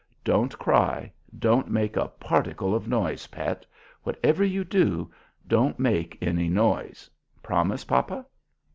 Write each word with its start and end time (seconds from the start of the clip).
Don't 0.23 0.57
cry, 0.57 1.13
don't 1.37 1.69
make 1.69 1.95
a 1.95 2.07
particle 2.07 2.73
of 2.73 2.87
noise, 2.87 3.27
pet. 3.27 3.67
Whatever 4.01 4.43
you 4.43 4.63
do, 4.63 5.11
don't 5.47 5.77
make 5.77 6.17
any 6.23 6.49
noise. 6.49 7.07
Promise 7.43 7.83
papa." 7.83 8.25